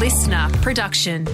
listener 0.00 0.48
production. 0.62 1.26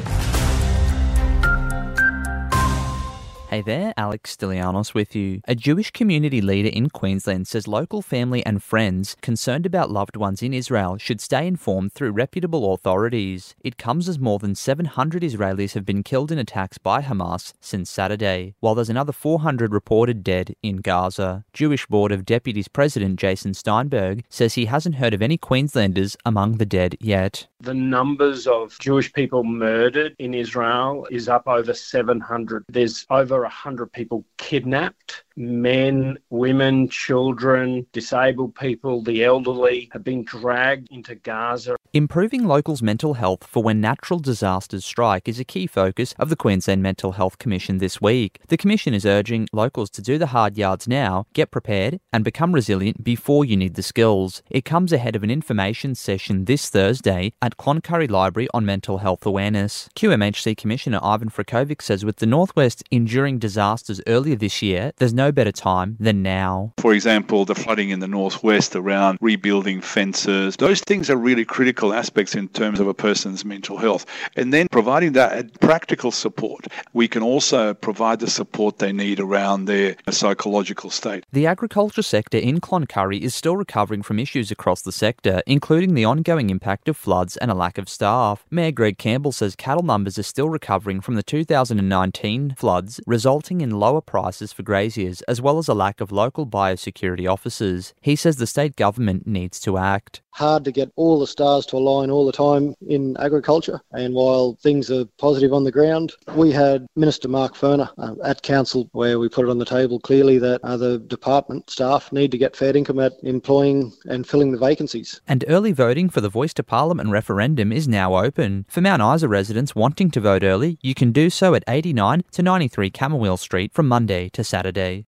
Hey 3.48 3.62
there, 3.62 3.94
Alex 3.96 4.36
Stylianos 4.36 4.92
with 4.92 5.14
you. 5.14 5.40
A 5.46 5.54
Jewish 5.54 5.92
community 5.92 6.40
leader 6.40 6.68
in 6.68 6.90
Queensland 6.90 7.46
says 7.46 7.68
local 7.68 8.02
family 8.02 8.44
and 8.44 8.60
friends 8.60 9.16
concerned 9.22 9.66
about 9.66 9.92
loved 9.92 10.16
ones 10.16 10.42
in 10.42 10.52
Israel 10.52 10.98
should 10.98 11.20
stay 11.20 11.46
informed 11.46 11.92
through 11.92 12.10
reputable 12.10 12.74
authorities. 12.74 13.54
It 13.62 13.78
comes 13.78 14.08
as 14.08 14.18
more 14.18 14.40
than 14.40 14.56
700 14.56 15.22
Israelis 15.22 15.74
have 15.74 15.86
been 15.86 16.02
killed 16.02 16.32
in 16.32 16.38
attacks 16.38 16.76
by 16.76 17.02
Hamas 17.02 17.52
since 17.60 17.88
Saturday, 17.88 18.56
while 18.58 18.74
there's 18.74 18.90
another 18.90 19.12
400 19.12 19.72
reported 19.72 20.24
dead 20.24 20.56
in 20.60 20.78
Gaza. 20.78 21.44
Jewish 21.52 21.86
Board 21.86 22.10
of 22.10 22.26
Deputies 22.26 22.66
President 22.66 23.16
Jason 23.16 23.54
Steinberg 23.54 24.24
says 24.28 24.54
he 24.54 24.66
hasn't 24.66 24.96
heard 24.96 25.14
of 25.14 25.22
any 25.22 25.38
Queenslanders 25.38 26.16
among 26.24 26.56
the 26.56 26.66
dead 26.66 26.96
yet. 27.00 27.46
The 27.60 27.74
numbers 27.74 28.46
of 28.46 28.78
Jewish 28.78 29.12
people 29.12 29.42
murdered 29.42 30.14
in 30.18 30.34
Israel 30.34 31.06
is 31.10 31.28
up 31.28 31.48
over 31.48 31.72
700. 31.72 32.64
There's 32.68 33.06
over 33.08 33.40
100 33.42 33.92
people 33.92 34.26
kidnapped. 34.36 35.24
Men, 35.38 36.16
women, 36.30 36.88
children, 36.88 37.86
disabled 37.92 38.54
people, 38.54 39.02
the 39.02 39.22
elderly 39.22 39.90
have 39.92 40.02
been 40.02 40.24
dragged 40.24 40.88
into 40.90 41.14
Gaza. 41.14 41.76
Improving 41.92 42.46
locals' 42.46 42.82
mental 42.82 43.14
health 43.14 43.46
for 43.46 43.62
when 43.62 43.80
natural 43.80 44.18
disasters 44.18 44.84
strike 44.84 45.28
is 45.28 45.38
a 45.38 45.44
key 45.44 45.66
focus 45.66 46.14
of 46.18 46.30
the 46.30 46.36
Queensland 46.36 46.82
Mental 46.82 47.12
Health 47.12 47.38
Commission 47.38 47.78
this 47.78 48.00
week. 48.00 48.40
The 48.48 48.56
Commission 48.56 48.94
is 48.94 49.04
urging 49.04 49.46
locals 49.52 49.90
to 49.90 50.02
do 50.02 50.18
the 50.18 50.28
hard 50.28 50.56
yards 50.56 50.88
now, 50.88 51.26
get 51.34 51.50
prepared, 51.50 52.00
and 52.12 52.24
become 52.24 52.52
resilient 52.52 53.04
before 53.04 53.44
you 53.44 53.56
need 53.56 53.74
the 53.74 53.82
skills. 53.82 54.42
It 54.50 54.64
comes 54.64 54.92
ahead 54.92 55.16
of 55.16 55.22
an 55.22 55.30
information 55.30 55.94
session 55.94 56.46
this 56.46 56.68
Thursday 56.70 57.32
at 57.42 57.56
Cloncurry 57.56 58.10
Library 58.10 58.48
on 58.54 58.64
mental 58.64 58.98
health 58.98 59.26
awareness. 59.26 59.88
QMHC 59.96 60.56
Commissioner 60.56 61.00
Ivan 61.02 61.30
Frkovic 61.30 61.82
says 61.82 62.04
with 62.04 62.16
the 62.16 62.26
Northwest 62.26 62.82
enduring 62.90 63.38
disasters 63.38 64.00
earlier 64.06 64.36
this 64.36 64.62
year, 64.62 64.92
there's 64.96 65.14
no 65.14 65.25
better 65.30 65.52
time 65.52 65.96
than 66.00 66.22
now. 66.22 66.72
For 66.78 66.92
example, 66.92 67.44
the 67.44 67.54
flooding 67.54 67.90
in 67.90 68.00
the 68.00 68.08
Northwest 68.08 68.76
around 68.76 69.18
rebuilding 69.20 69.80
fences. 69.80 70.56
Those 70.56 70.80
things 70.80 71.10
are 71.10 71.16
really 71.16 71.44
critical 71.44 71.92
aspects 71.92 72.34
in 72.34 72.48
terms 72.48 72.80
of 72.80 72.88
a 72.88 72.94
person's 72.94 73.44
mental 73.44 73.76
health. 73.76 74.06
And 74.36 74.52
then 74.52 74.68
providing 74.70 75.12
that 75.12 75.60
practical 75.60 76.10
support, 76.10 76.66
we 76.92 77.08
can 77.08 77.22
also 77.22 77.74
provide 77.74 78.20
the 78.20 78.30
support 78.30 78.78
they 78.78 78.92
need 78.92 79.20
around 79.20 79.64
their 79.64 79.96
psychological 80.10 80.90
state. 80.90 81.24
The 81.32 81.46
agriculture 81.46 82.02
sector 82.02 82.38
in 82.38 82.60
Cloncurry 82.60 83.20
is 83.20 83.34
still 83.34 83.56
recovering 83.56 84.02
from 84.02 84.18
issues 84.18 84.50
across 84.50 84.82
the 84.82 84.92
sector, 84.92 85.42
including 85.46 85.94
the 85.94 86.04
ongoing 86.04 86.50
impact 86.50 86.88
of 86.88 86.96
floods 86.96 87.36
and 87.36 87.50
a 87.50 87.54
lack 87.54 87.78
of 87.78 87.88
staff. 87.88 88.44
Mayor 88.50 88.72
Greg 88.72 88.98
Campbell 88.98 89.32
says 89.32 89.56
cattle 89.56 89.82
numbers 89.82 90.18
are 90.18 90.22
still 90.22 90.48
recovering 90.48 91.00
from 91.00 91.14
the 91.14 91.22
2019 91.22 92.54
floods, 92.56 93.00
resulting 93.06 93.60
in 93.60 93.70
lower 93.70 94.00
prices 94.00 94.52
for 94.52 94.62
graziers 94.62 95.15
as 95.22 95.40
well 95.40 95.58
as 95.58 95.68
a 95.68 95.74
lack 95.74 96.00
of 96.00 96.12
local 96.12 96.46
biosecurity 96.46 97.30
officers. 97.30 97.94
He 98.00 98.16
says 98.16 98.36
the 98.36 98.46
state 98.46 98.76
government 98.76 99.26
needs 99.26 99.60
to 99.60 99.78
act. 99.78 100.22
Hard 100.32 100.64
to 100.66 100.72
get 100.72 100.92
all 100.96 101.18
the 101.18 101.26
stars 101.26 101.64
to 101.66 101.76
align 101.76 102.10
all 102.10 102.26
the 102.26 102.32
time 102.32 102.74
in 102.86 103.16
agriculture, 103.18 103.80
and 103.92 104.12
while 104.12 104.58
things 104.62 104.90
are 104.90 105.06
positive 105.18 105.54
on 105.54 105.64
the 105.64 105.72
ground, 105.72 106.12
we 106.34 106.52
had 106.52 106.86
Minister 106.94 107.26
Mark 107.26 107.54
Furner 107.54 107.90
uh, 107.96 108.14
at 108.22 108.42
council 108.42 108.90
where 108.92 109.18
we 109.18 109.30
put 109.30 109.46
it 109.46 109.50
on 109.50 109.58
the 109.58 109.64
table 109.64 109.98
clearly 109.98 110.38
that 110.38 110.60
uh, 110.62 110.76
the 110.76 110.98
department 110.98 111.70
staff 111.70 112.12
need 112.12 112.30
to 112.32 112.38
get 112.38 112.54
fair 112.54 112.76
income 112.76 113.00
at 113.00 113.14
employing 113.22 113.92
and 114.04 114.26
filling 114.26 114.52
the 114.52 114.58
vacancies. 114.58 115.22
And 115.26 115.44
early 115.48 115.72
voting 115.72 116.10
for 116.10 116.20
the 116.20 116.28
Voice 116.28 116.52
to 116.54 116.62
Parliament 116.62 117.10
referendum 117.10 117.72
is 117.72 117.88
now 117.88 118.16
open. 118.16 118.66
For 118.68 118.80
Mount 118.80 119.02
Isa 119.02 119.28
residents 119.28 119.74
wanting 119.74 120.10
to 120.10 120.20
vote 120.20 120.42
early, 120.42 120.78
you 120.82 120.94
can 120.94 121.12
do 121.12 121.30
so 121.30 121.54
at 121.54 121.64
89 121.68 122.24
to 122.32 122.42
93 122.42 122.90
Camooweal 122.90 123.38
Street 123.38 123.72
from 123.72 123.88
Monday 123.88 124.28
to 124.30 124.44
Saturday. 124.44 125.04